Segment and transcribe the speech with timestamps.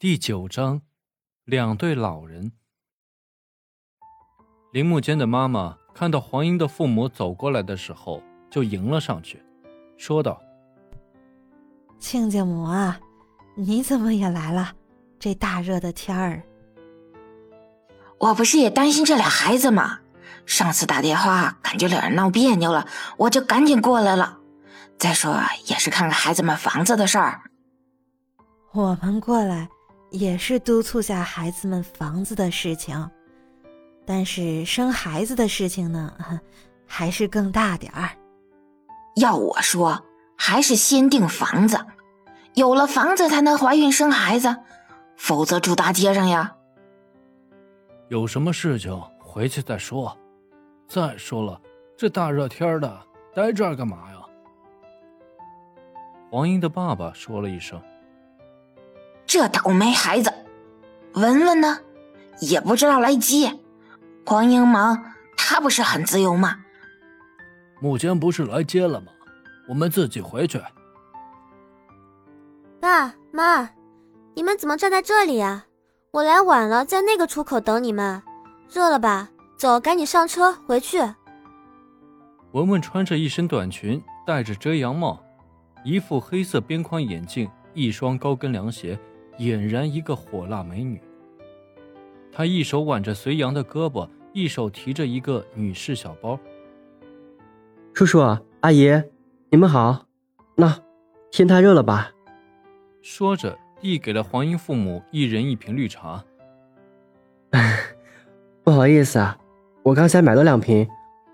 [0.00, 0.82] 第九章，
[1.44, 2.52] 两对老人。
[4.72, 9.42] 林木间的妈妈看到黄英的父母走过来的时候，就迎了上去，
[9.96, 10.40] 说道
[11.98, 13.00] ：“亲家母啊，
[13.56, 14.72] 你怎么也来了？
[15.18, 16.44] 这大热的天儿，
[18.20, 19.98] 我不是也担心这俩孩子吗？
[20.46, 22.86] 上次打电话感觉两人闹别扭了，
[23.16, 24.38] 我就赶紧过来了。
[24.96, 25.34] 再说
[25.66, 27.50] 也是看看孩子们房子的事儿。
[28.70, 29.68] 我们过来。”
[30.10, 33.10] 也是督促下孩子们房子的事情，
[34.06, 36.12] 但是生孩子的事情呢，
[36.86, 38.10] 还是更大点儿。
[39.16, 40.02] 要我说，
[40.36, 41.78] 还是先订房子，
[42.54, 44.56] 有了房子才能怀孕生孩子，
[45.16, 46.54] 否则住大街上呀。
[48.08, 50.16] 有什么事情回去再说。
[50.86, 51.60] 再说了，
[51.98, 53.00] 这大热天的，
[53.34, 54.16] 待这儿干嘛呀？
[56.30, 57.78] 黄英的爸爸说了一声。
[59.28, 60.32] 这倒霉孩子，
[61.12, 61.78] 文文呢，
[62.40, 63.54] 也不知道来接。
[64.24, 66.56] 黄英忙，他不是很自由吗？
[67.78, 69.08] 木间不是来接了吗？
[69.68, 70.58] 我们自己回去。
[72.80, 73.68] 爸妈，
[74.34, 75.66] 你们怎么站在这里呀？
[76.10, 78.22] 我来晚了，在那个出口等你们。
[78.72, 79.28] 热了吧？
[79.58, 81.02] 走，赶紧上车回去。
[82.52, 85.22] 文文穿着一身短裙，戴着遮阳帽，
[85.84, 88.98] 一副黑色边框眼镜，一双高跟凉鞋。
[89.38, 91.00] 俨然一个火辣美女。
[92.32, 96.38] 她一手挽着隋阳的胳膊，一手提着一个女士小包。
[97.94, 98.20] 叔叔
[98.60, 99.02] 阿姨，
[99.50, 100.06] 你们好。
[100.54, 100.78] 那
[101.30, 102.12] 天太热了吧？
[103.02, 106.24] 说着，递给了黄英父母一人一瓶绿茶。
[108.62, 109.38] 不好意思啊，
[109.82, 110.86] 我刚才买了两瓶，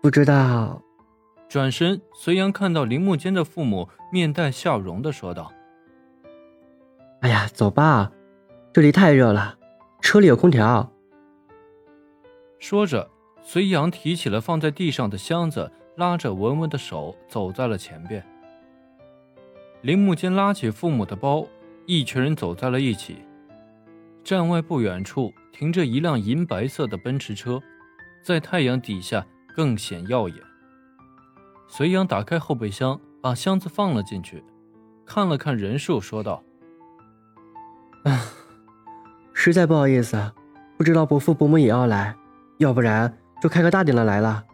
[0.00, 0.80] 不知道。
[1.48, 5.52] 转身，隋阳看到林木间的父母，面带笑容的说道。
[7.20, 8.12] 哎呀，走吧，
[8.72, 9.58] 这里太热了，
[10.00, 10.88] 车里有空调。
[12.60, 13.10] 说着，
[13.42, 18.24] 隋阳提起了放在地上的箱子，拉着文文的手走在了前边。
[19.82, 21.46] 林木间拉起父母的包，
[21.86, 23.16] 一群人走在了一起。
[24.22, 27.60] 站外不远处停着一辆银白色的奔驰车，
[28.22, 30.36] 在太阳底下更显耀眼。
[31.66, 34.44] 隋阳打开后备箱，把箱子放了进去，
[35.04, 36.42] 看了看人数，说道。
[39.48, 40.30] 实在不好意思，
[40.76, 42.14] 不知道伯父伯母也要来，
[42.58, 44.44] 要不然就开个大点的来了。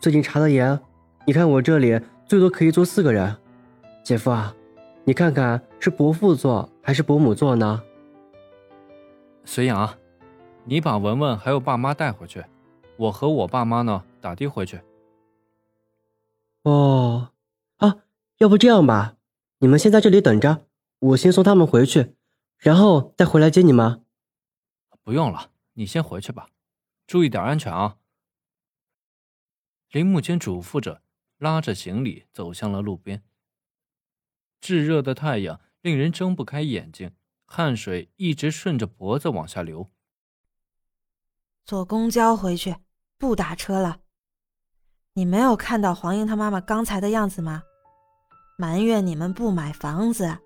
[0.00, 0.80] 最近查的严，
[1.26, 3.36] 你看我这里最多可以坐四个人。
[4.02, 4.54] 姐夫啊，
[5.04, 7.82] 你看看是伯父坐还是伯母坐呢？
[9.44, 9.92] 隋阳，
[10.64, 12.42] 你把文文还有爸妈带回去，
[12.96, 14.80] 我和我爸妈呢打的回去。
[16.62, 17.28] 哦，
[17.76, 17.96] 啊，
[18.38, 19.16] 要不这样吧，
[19.58, 20.62] 你们先在这里等着，
[21.00, 22.14] 我先送他们回去。
[22.58, 23.98] 然后再回来接你吗？
[25.02, 26.48] 不用了，你先回去吧，
[27.06, 27.98] 注意点安全啊。
[29.90, 31.02] 林木间嘱咐着，
[31.38, 33.22] 拉着行李走向了路边。
[34.60, 37.14] 炙热的太阳令人睁不开眼睛，
[37.44, 39.90] 汗水一直顺着脖子往下流。
[41.64, 42.76] 坐公交回去，
[43.18, 44.00] 不打车了。
[45.14, 47.64] 你没有看到黄英她妈妈刚才的样子吗？
[48.56, 50.38] 埋怨你们不买房子。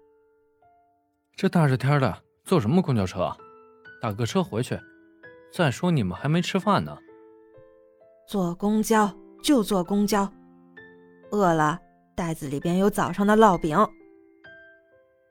[1.34, 3.36] 这大热天的，坐什么公交车啊？
[4.00, 4.78] 打个车回去。
[5.52, 6.96] 再说你们还没吃饭呢。
[8.28, 9.10] 坐公交
[9.42, 10.30] 就坐公交，
[11.30, 11.78] 饿了
[12.14, 13.78] 袋子里边有早上的烙饼。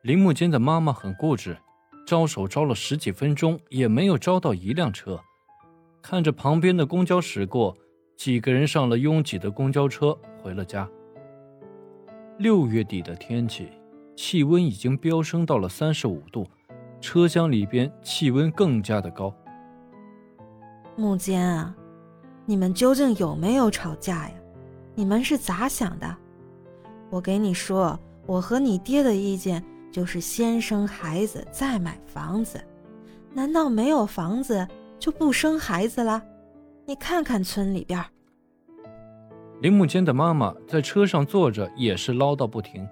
[0.04, 1.58] 林木间的妈妈很固执，
[2.06, 5.20] 招手招了十几分钟也没有招到一辆车。
[6.02, 7.76] 看着旁边的公交驶过，
[8.18, 10.90] 几个人上了拥挤的公交车回了家。
[12.38, 13.70] 六月底的天气。
[14.18, 16.48] 气温已经飙升到了三十五度，
[17.06, 19.32] 车厢里边气温更加的高。
[20.96, 21.76] 木间啊，
[22.48, 24.34] 你们究竟有没有吵架呀？
[24.96, 26.18] 你们是咋想的？
[27.12, 32.60] 我给你说，我和你爹的意见就是先生孩子再买房子。
[33.36, 34.68] 难道没有房子
[34.98, 36.20] 就不生孩子了？
[36.88, 38.04] 你看看村里边。
[39.62, 42.88] 林木间的妈妈在车上坐着也是唠叨不停。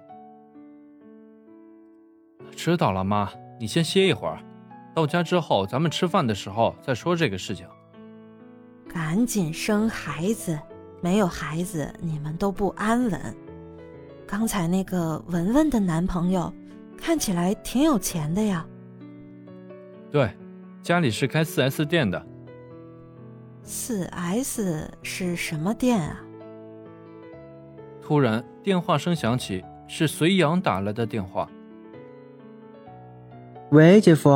[2.54, 3.28] 知道了，妈，
[3.58, 4.38] 你先歇一会儿，
[4.94, 7.66] 到家之后咱们吃饭的时候再说这个事情。
[8.88, 10.58] 赶紧生孩子，
[11.00, 13.36] 没有孩子你们都不安稳。
[14.26, 16.52] 刚才那个文文的男朋友，
[16.96, 18.66] 看起来挺有钱的呀。
[20.10, 20.30] 对，
[20.82, 22.24] 家里是开四 S 店的。
[23.62, 26.20] 四 S 是什么店啊？
[28.02, 31.48] 突然电话声响起，是隋阳打来的电话。
[33.74, 34.30] 喂，姐夫，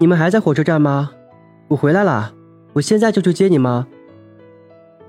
[0.00, 1.12] 你们还在火车站吗？
[1.68, 2.34] 我回来了，
[2.72, 3.86] 我现在就去接你们？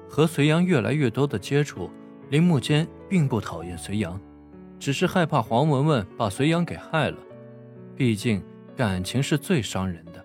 [0.08, 1.90] 和隋阳越来越多的接触，
[2.30, 4.22] 林木坚并不讨厌隋阳，
[4.78, 7.18] 只是害怕黄文文把隋阳给害了。
[7.96, 8.44] 毕竟
[8.78, 10.24] 感情是最伤人的。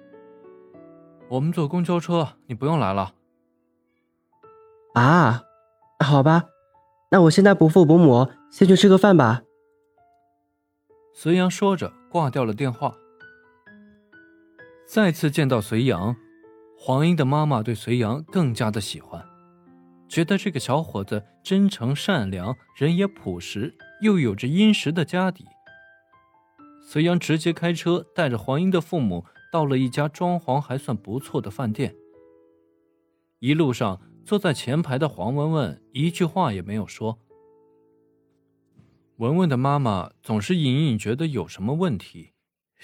[1.30, 3.14] 我们坐公交车，你不用来了。
[4.92, 5.42] 啊，
[6.04, 6.44] 好吧，
[7.10, 9.40] 那我现在不父不母，先去吃个饭吧。
[11.14, 12.94] 隋阳说着挂掉了电话。
[14.86, 16.14] 再次见到隋阳，
[16.78, 19.22] 黄英的妈妈对隋阳更加的喜欢。
[20.08, 25.44] 觉得这个小伙子真诚善良，人也朴实，又有着殷实的家底。
[26.80, 31.96] 隋阳直接开车带着黄英的父母到了一家装潢还算不错的饭店。
[33.40, 37.18] 一路上，坐在前排的黄文文一句话也没有说。
[39.16, 42.30] 文文的妈妈总是隐隐觉得有什么问题，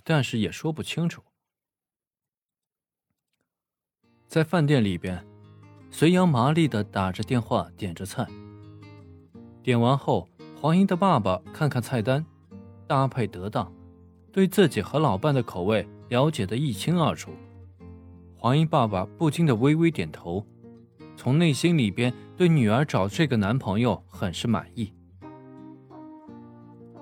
[0.03, 1.23] 但是也说不清楚。
[4.33, 5.23] 在饭店里边。
[5.91, 8.27] 隋阳麻利的打着电话，点着菜。
[9.63, 10.27] 点完后，
[10.59, 12.25] 黄英的爸爸看看菜单，
[12.87, 13.71] 搭配得当，
[14.33, 17.31] 对自己和老伴的口味了解的一清二楚。
[18.35, 20.43] 黄英爸爸不禁的微微点头，
[21.15, 24.91] 从内心里边对女儿找这个男朋友很是满意。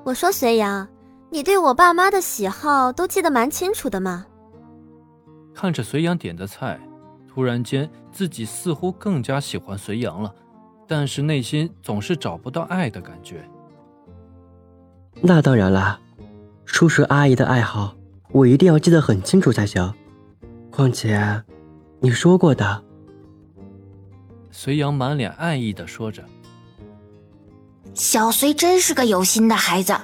[0.02, 0.88] 我说隋阳，
[1.30, 4.26] 你对我爸妈的喜好都记得蛮清楚的嘛。
[5.54, 6.80] 看着隋阳点的菜。
[7.32, 10.34] 突然间，自己似乎更加喜欢隋阳了，
[10.88, 13.48] 但是内心总是找不到爱的感觉。
[15.20, 16.00] 那当然啦，
[16.64, 17.94] 叔叔阿姨的爱好，
[18.32, 19.94] 我一定要记得很清楚才行。
[20.72, 21.40] 况且，
[22.00, 22.82] 你说过的。
[24.50, 26.24] 隋阳满脸爱意的说着
[27.94, 29.96] ：“小隋真是个有心的孩子，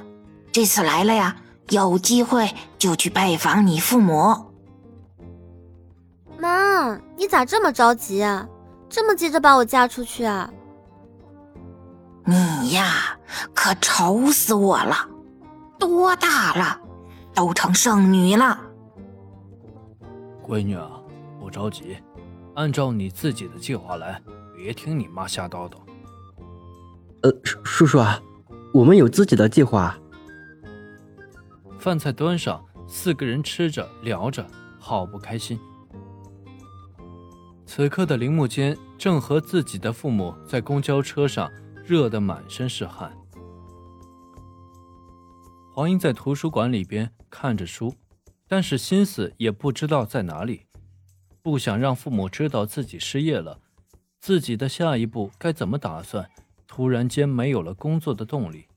[0.52, 1.37] 这次来了呀，
[1.70, 4.46] 有机会就去拜访你父母。”
[7.17, 8.47] 妈，你咋这么着急啊？
[8.89, 10.51] 这么急着把我嫁出去啊？
[12.25, 13.19] 你呀，
[13.55, 14.95] 可愁死我了！
[15.79, 16.81] 多大了，
[17.35, 18.61] 都成剩女了。
[20.47, 20.91] 闺女啊，
[21.41, 21.97] 不着急，
[22.55, 24.21] 按照你自己的计划来，
[24.57, 25.75] 别听你妈瞎叨叨。
[27.23, 28.21] 呃，叔叔啊，
[28.73, 29.97] 我们有自己的计划。
[31.79, 34.45] 饭菜端上，四个人吃着聊着，
[34.79, 35.59] 好不开心。
[37.67, 41.51] 此刻的铃木间正和自己的父母在公交车上
[41.85, 43.13] 热得满身是汗。
[45.75, 47.95] 黄英在图书馆里边看着书，
[48.49, 50.63] 但是心思也不知道在哪里，
[51.43, 53.61] 不想让父母知道自己失业了，
[54.21, 56.31] 自己的下一步该怎么打算？
[56.67, 58.69] 突然间没有了工作的动力，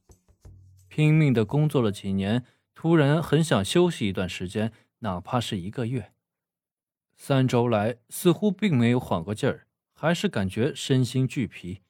[0.88, 2.44] 拼命的工作了几年，
[2.74, 6.12] 突然很想休息一段时间，哪怕是一个月。
[7.22, 11.82] 三周来似乎并没有缓过劲儿，还是感觉身心俱疲。